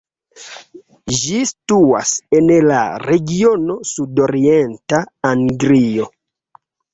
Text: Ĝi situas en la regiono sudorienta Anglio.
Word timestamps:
Ĝi 1.17 1.41
situas 1.49 2.13
en 2.37 2.49
la 2.69 2.79
regiono 3.03 3.77
sudorienta 3.91 5.03
Anglio. 5.33 6.11